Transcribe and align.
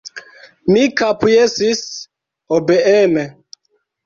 Mi 0.71 0.85
kapjesis 1.01 1.83
obeeme. 2.59 3.29